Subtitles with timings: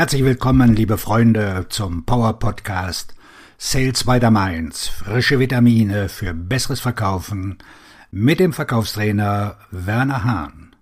[0.00, 3.14] Herzlich willkommen, liebe Freunde, zum Power Podcast
[3.58, 4.88] Sales by the Mainz.
[4.88, 7.58] Frische Vitamine für besseres Verkaufen
[8.10, 10.74] mit dem Verkaufstrainer Werner Hahn.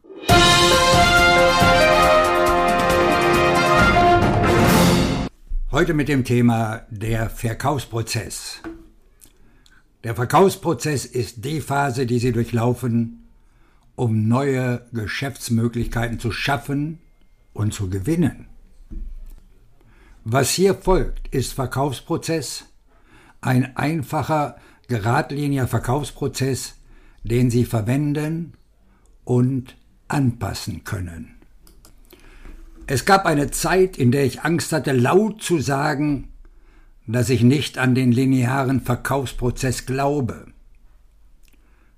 [5.73, 8.62] Heute mit dem Thema der Verkaufsprozess.
[10.05, 13.27] Der Verkaufsprozess ist die Phase, die Sie durchlaufen,
[13.96, 17.00] um neue Geschäftsmöglichkeiten zu schaffen
[17.53, 18.46] und zu gewinnen.
[20.30, 22.66] Was hier folgt, ist Verkaufsprozess,
[23.41, 26.74] ein einfacher, geradliniger Verkaufsprozess,
[27.24, 28.52] den Sie verwenden
[29.24, 29.74] und
[30.06, 31.36] anpassen können.
[32.86, 36.28] Es gab eine Zeit, in der ich Angst hatte, laut zu sagen,
[37.06, 40.48] dass ich nicht an den linearen Verkaufsprozess glaube.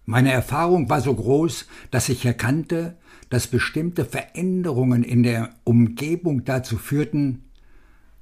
[0.07, 2.97] Meine Erfahrung war so groß, dass ich erkannte,
[3.29, 7.50] dass bestimmte Veränderungen in der Umgebung dazu führten,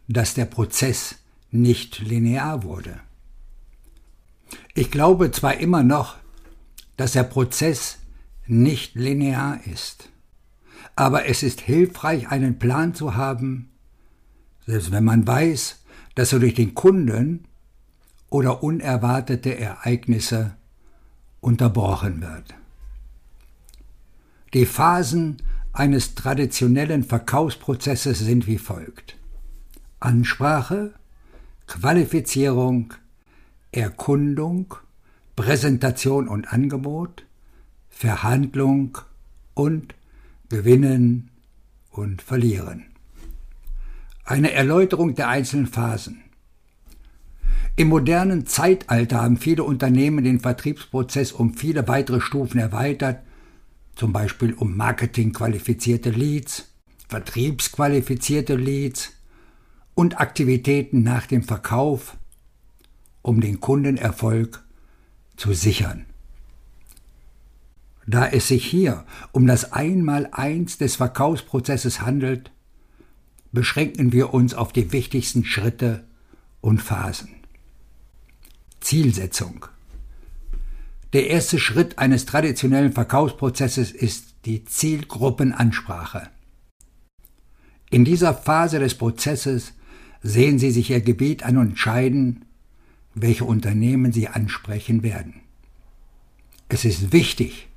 [0.08, 1.16] dass der Prozess
[1.50, 3.00] nicht linear wurde.
[4.74, 6.16] Ich glaube zwar immer noch,
[6.96, 7.98] dass der Prozess
[8.46, 10.08] nicht linear ist,
[10.96, 13.70] aber es ist hilfreich, einen Plan zu haben,
[14.66, 17.44] selbst wenn man weiß, dass er durch den Kunden
[18.30, 20.56] oder unerwartete Ereignisse
[21.40, 22.55] unterbrochen wird.
[24.55, 29.17] Die Phasen eines traditionellen Verkaufsprozesses sind wie folgt.
[30.00, 30.94] Ansprache,
[31.66, 32.94] Qualifizierung,
[33.72, 34.74] Erkundung,
[35.36, 37.24] Präsentation und Angebot,
[37.88, 38.98] Verhandlung
[39.55, 39.94] und
[40.48, 41.30] Gewinnen
[41.90, 42.86] und Verlieren.
[44.24, 46.22] Eine Erläuterung der einzelnen Phasen.
[47.77, 53.20] Im modernen Zeitalter haben viele Unternehmen den Vertriebsprozess um viele weitere Stufen erweitert,
[53.94, 56.72] zum Beispiel um marketingqualifizierte Leads,
[57.08, 59.12] vertriebsqualifizierte Leads,
[59.98, 62.16] und Aktivitäten nach dem Verkauf,
[63.20, 64.62] um den Kundenerfolg
[65.36, 66.06] zu sichern.
[68.06, 72.52] Da es sich hier um das Einmaleins des Verkaufsprozesses handelt,
[73.50, 76.05] beschränken wir uns auf die wichtigsten Schritte
[76.61, 77.30] und Phasen.
[78.78, 79.67] Zielsetzung.
[81.12, 86.28] Der erste Schritt eines traditionellen Verkaufsprozesses ist die Zielgruppenansprache.
[87.90, 89.73] In dieser Phase des Prozesses
[90.28, 92.44] sehen Sie sich Ihr Gebiet an und entscheiden,
[93.14, 95.40] welche Unternehmen Sie ansprechen werden.
[96.68, 97.68] Es ist wichtig,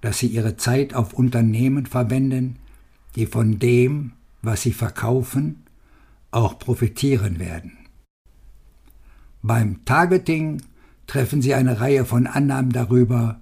[0.00, 2.56] dass Sie Ihre Zeit auf Unternehmen verwenden,
[3.14, 5.64] die von dem, was Sie verkaufen,
[6.30, 7.76] auch profitieren werden.
[9.42, 10.62] Beim Targeting
[11.06, 13.40] treffen Sie eine Reihe von Annahmen darüber,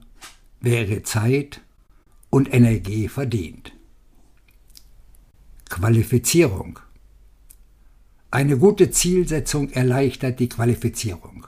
[0.61, 1.61] wer Ihre Zeit
[2.31, 3.73] und Energie verdient.
[5.71, 6.81] Qualifizierung
[8.34, 11.47] eine gute Zielsetzung erleichtert die Qualifizierung.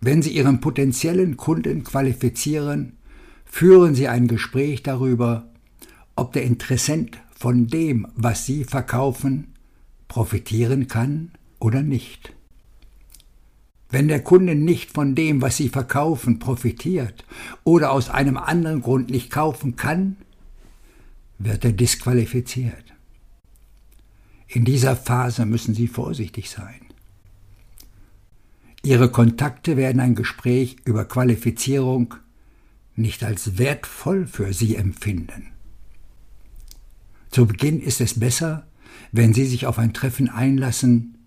[0.00, 2.98] Wenn Sie Ihren potenziellen Kunden qualifizieren,
[3.44, 5.50] führen Sie ein Gespräch darüber,
[6.14, 9.54] ob der Interessent von dem, was Sie verkaufen,
[10.06, 12.32] profitieren kann oder nicht.
[13.90, 17.24] Wenn der Kunde nicht von dem, was Sie verkaufen, profitiert
[17.64, 20.16] oder aus einem anderen Grund nicht kaufen kann,
[21.40, 22.87] wird er disqualifiziert.
[24.48, 26.80] In dieser Phase müssen Sie vorsichtig sein.
[28.82, 32.14] Ihre Kontakte werden ein Gespräch über Qualifizierung
[32.96, 35.48] nicht als wertvoll für Sie empfinden.
[37.30, 38.66] Zu Beginn ist es besser,
[39.12, 41.18] wenn Sie sich auf ein Treffen einlassen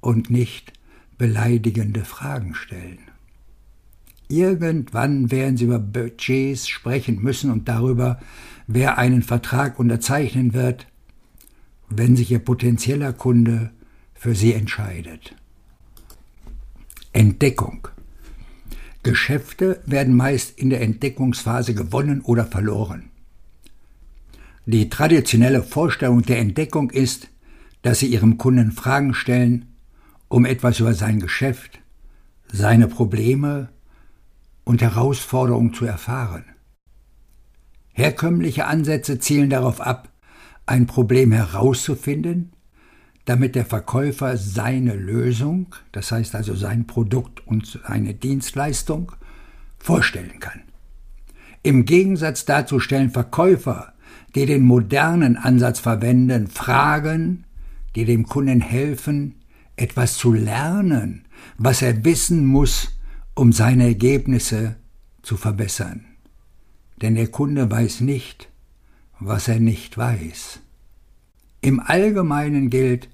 [0.00, 0.72] und nicht
[1.18, 2.98] beleidigende Fragen stellen.
[4.28, 8.18] Irgendwann werden Sie über Budgets sprechen müssen und darüber,
[8.66, 10.86] wer einen Vertrag unterzeichnen wird,
[11.88, 13.70] wenn sich Ihr potenzieller Kunde
[14.14, 15.34] für Sie entscheidet.
[17.12, 17.88] Entdeckung.
[19.02, 23.10] Geschäfte werden meist in der Entdeckungsphase gewonnen oder verloren.
[24.66, 27.28] Die traditionelle Vorstellung der Entdeckung ist,
[27.82, 29.76] dass Sie Ihrem Kunden Fragen stellen,
[30.28, 31.78] um etwas über sein Geschäft,
[32.52, 33.68] seine Probleme
[34.64, 36.44] und Herausforderungen zu erfahren.
[37.92, 40.12] Herkömmliche Ansätze zielen darauf ab,
[40.66, 42.52] ein Problem herauszufinden,
[43.24, 49.12] damit der Verkäufer seine Lösung, das heißt also sein Produkt und seine Dienstleistung,
[49.78, 50.62] vorstellen kann.
[51.62, 53.92] Im Gegensatz dazu stellen Verkäufer,
[54.34, 57.44] die den modernen Ansatz verwenden, Fragen,
[57.96, 59.36] die dem Kunden helfen,
[59.74, 61.26] etwas zu lernen,
[61.58, 62.98] was er wissen muss,
[63.34, 64.76] um seine Ergebnisse
[65.22, 66.04] zu verbessern.
[67.02, 68.48] Denn der Kunde weiß nicht,
[69.20, 70.60] was er nicht weiß.
[71.60, 73.08] Im Allgemeinen gilt,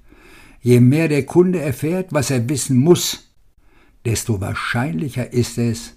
[0.61, 3.33] je mehr der Kunde erfährt, was er wissen muss,
[4.05, 5.95] desto wahrscheinlicher ist es,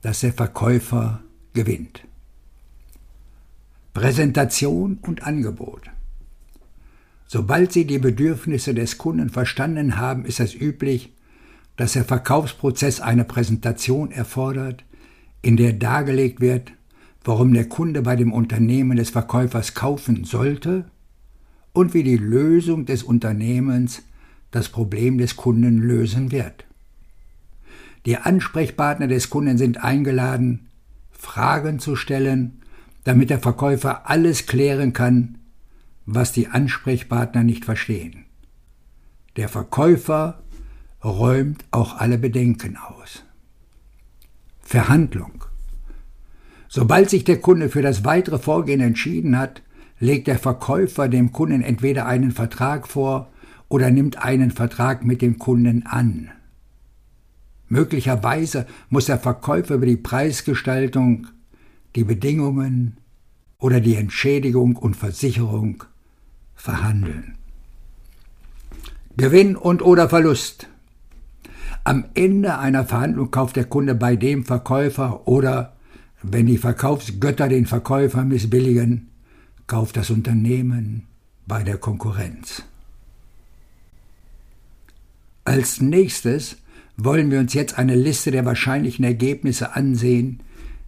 [0.00, 1.22] dass der Verkäufer
[1.54, 2.04] gewinnt.
[3.94, 5.90] Präsentation und Angebot.
[7.26, 11.12] Sobald Sie die Bedürfnisse des Kunden verstanden haben, ist es üblich,
[11.76, 14.84] dass der Verkaufsprozess eine Präsentation erfordert,
[15.40, 16.72] in der dargelegt wird,
[17.24, 20.86] warum der Kunde bei dem Unternehmen des Verkäufers kaufen sollte
[21.72, 24.02] und wie die Lösung des Unternehmens
[24.50, 26.64] das Problem des Kunden lösen wird.
[28.04, 30.68] Die Ansprechpartner des Kunden sind eingeladen,
[31.10, 32.60] Fragen zu stellen,
[33.04, 35.38] damit der Verkäufer alles klären kann,
[36.04, 38.24] was die Ansprechpartner nicht verstehen.
[39.36, 40.42] Der Verkäufer
[41.02, 43.22] räumt auch alle Bedenken aus.
[44.60, 45.44] Verhandlung.
[46.74, 49.60] Sobald sich der Kunde für das weitere Vorgehen entschieden hat,
[50.00, 53.30] legt der Verkäufer dem Kunden entweder einen Vertrag vor
[53.68, 56.30] oder nimmt einen Vertrag mit dem Kunden an.
[57.68, 61.26] Möglicherweise muss der Verkäufer über die Preisgestaltung,
[61.94, 62.96] die Bedingungen
[63.58, 65.84] oder die Entschädigung und Versicherung
[66.54, 67.36] verhandeln.
[69.18, 70.68] Gewinn und oder Verlust.
[71.84, 75.76] Am Ende einer Verhandlung kauft der Kunde bei dem Verkäufer oder,
[76.22, 79.10] wenn die Verkaufsgötter den Verkäufer missbilligen,
[79.66, 81.06] kauft das Unternehmen
[81.46, 82.62] bei der Konkurrenz.
[85.44, 86.56] Als nächstes
[86.96, 90.40] wollen wir uns jetzt eine Liste der wahrscheinlichen Ergebnisse ansehen,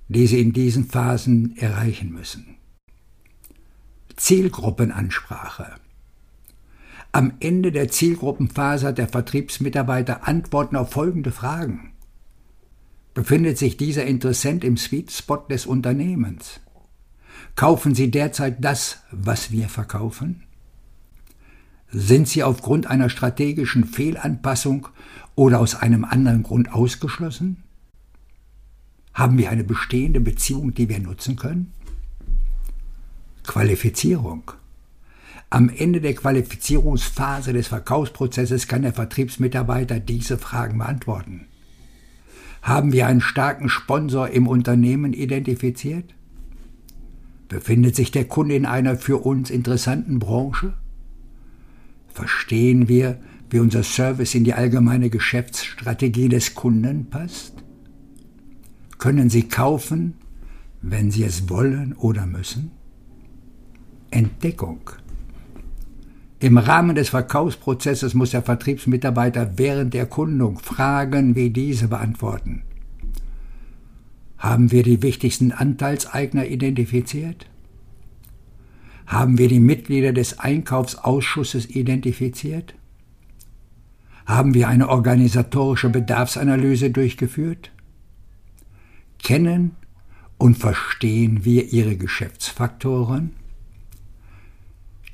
[0.08, 2.56] die Sie in diesen Phasen erreichen müssen.
[4.16, 5.72] Zielgruppenansprache.
[7.10, 11.93] Am Ende der Zielgruppenphase hat der Vertriebsmitarbeiter Antworten auf folgende Fragen.
[13.14, 16.60] Befindet sich dieser Interessent im Sweet Spot des Unternehmens?
[17.54, 20.42] Kaufen Sie derzeit das, was wir verkaufen?
[21.90, 24.88] Sind Sie aufgrund einer strategischen Fehlanpassung
[25.36, 27.62] oder aus einem anderen Grund ausgeschlossen?
[29.12, 31.72] Haben wir eine bestehende Beziehung, die wir nutzen können?
[33.44, 34.50] Qualifizierung.
[35.50, 41.46] Am Ende der Qualifizierungsphase des Verkaufsprozesses kann der Vertriebsmitarbeiter diese Fragen beantworten.
[42.64, 46.14] Haben wir einen starken Sponsor im Unternehmen identifiziert?
[47.46, 50.72] Befindet sich der Kunde in einer für uns interessanten Branche?
[52.08, 53.20] Verstehen wir,
[53.50, 57.62] wie unser Service in die allgemeine Geschäftsstrategie des Kunden passt?
[58.96, 60.14] Können Sie kaufen,
[60.80, 62.70] wenn Sie es wollen oder müssen?
[64.10, 64.80] Entdeckung.
[66.40, 72.62] Im Rahmen des Verkaufsprozesses muss der Vertriebsmitarbeiter während der Erkundung Fragen wie diese beantworten.
[74.38, 77.46] Haben wir die wichtigsten Anteilseigner identifiziert?
[79.06, 82.74] Haben wir die Mitglieder des Einkaufsausschusses identifiziert?
[84.26, 87.70] Haben wir eine organisatorische Bedarfsanalyse durchgeführt?
[89.22, 89.72] Kennen
[90.36, 93.32] und verstehen wir ihre Geschäftsfaktoren?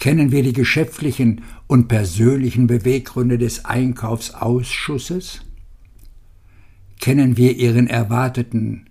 [0.00, 5.43] Kennen wir die geschäftlichen und persönlichen Beweggründe des Einkaufsausschusses?
[7.00, 8.88] Kennen wir ihren erwarteten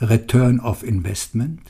[0.00, 1.60] Return of Investment?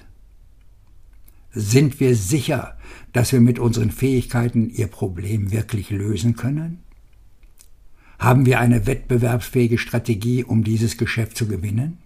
[1.52, 2.76] Sind wir sicher,
[3.14, 6.80] dass wir mit unseren Fähigkeiten ihr Problem wirklich lösen können?
[8.18, 11.96] Haben wir eine wettbewerbsfähige Strategie, um dieses Geschäft zu gewinnen?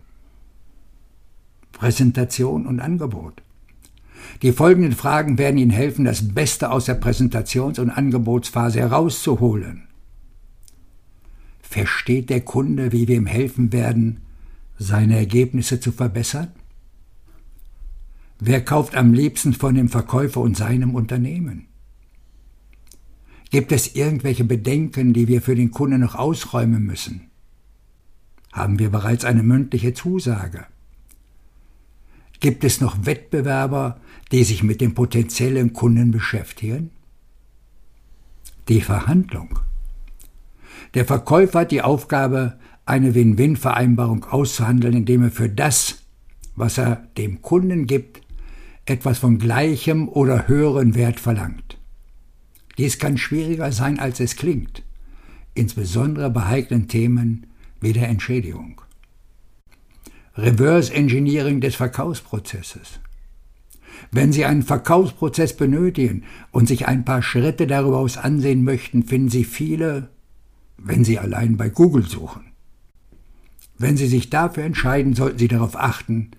[1.72, 3.42] Präsentation und Angebot.
[4.42, 9.84] Die folgenden Fragen werden Ihnen helfen, das Beste aus der Präsentations- und Angebotsphase herauszuholen.
[11.60, 14.20] Versteht der Kunde, wie wir ihm helfen werden,
[14.78, 16.52] seine Ergebnisse zu verbessern?
[18.38, 21.66] Wer kauft am liebsten von dem Verkäufer und seinem Unternehmen?
[23.50, 27.30] Gibt es irgendwelche Bedenken, die wir für den Kunden noch ausräumen müssen?
[28.52, 30.66] Haben wir bereits eine mündliche Zusage?
[32.40, 34.00] Gibt es noch Wettbewerber,
[34.32, 36.90] die sich mit dem potenziellen Kunden beschäftigen?
[38.68, 39.58] Die Verhandlung.
[40.94, 46.02] Der Verkäufer hat die Aufgabe, eine Win-Win-Vereinbarung auszuhandeln, indem er für das,
[46.54, 48.20] was er dem Kunden gibt,
[48.86, 51.78] etwas von gleichem oder höheren Wert verlangt.
[52.78, 54.84] Dies kann schwieriger sein, als es klingt,
[55.54, 57.46] insbesondere bei heiklen Themen
[57.80, 58.80] wie der Entschädigung.
[60.36, 63.00] Reverse Engineering des Verkaufsprozesses.
[64.10, 69.30] Wenn Sie einen Verkaufsprozess benötigen und sich ein paar Schritte darüber aus ansehen möchten, finden
[69.30, 70.10] Sie viele,
[70.76, 72.44] wenn Sie allein bei Google suchen.
[73.78, 76.32] Wenn Sie sich dafür entscheiden, sollten Sie darauf achten,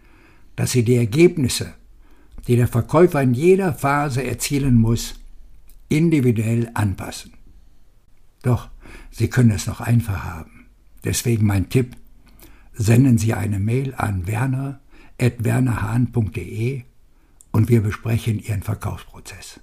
[0.56, 1.74] dass Sie die Ergebnisse,
[2.48, 5.16] die der Verkäufer in jeder Phase erzielen muss,
[5.90, 7.34] individuell anpassen.
[8.44, 8.70] Doch
[9.12, 10.68] Sie können es noch einfach haben.
[11.04, 11.96] Deswegen mein Tipp,
[12.78, 16.84] senden Sie eine Mail an werner.wernerhahn.de
[17.52, 19.60] und wir besprechen Ihren Verkaufsprozess.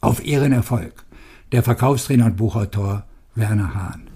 [0.00, 1.04] Auf Ihren Erfolg,
[1.52, 4.08] der Verkaufstrainer und Buchautor Werner Hahn.